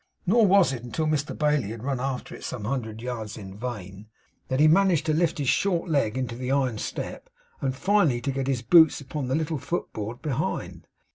Nor 0.25 0.47
was 0.47 0.73
it 0.73 0.81
until 0.83 1.05
Mr 1.05 1.37
Bailey 1.37 1.69
had 1.69 1.83
run 1.83 1.99
after 1.99 2.33
it 2.33 2.43
some 2.43 2.63
hundreds 2.63 2.97
of 2.97 3.03
yards 3.03 3.37
in 3.37 3.53
vain, 3.55 4.07
that 4.47 4.59
he 4.59 4.67
managed 4.67 5.05
to 5.05 5.13
lift 5.13 5.37
his 5.37 5.47
short 5.47 5.87
leg 5.91 6.17
into 6.17 6.35
the 6.35 6.49
iron 6.51 6.79
step, 6.79 7.29
and 7.61 7.75
finally 7.75 8.19
to 8.21 8.31
get 8.31 8.47
his 8.47 8.63
boots 8.63 8.99
upon 8.99 9.27
the 9.27 9.35
little 9.35 9.59
footboard 9.59 10.23
behind. 10.23 10.87